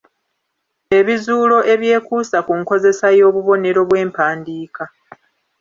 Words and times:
Ebizuulo 0.99 1.57
ebyekuusa 1.73 2.37
ku 2.47 2.53
nkozesa 2.59 3.07
y’obubonero 3.17 3.81
bw’empandiika. 3.89 4.83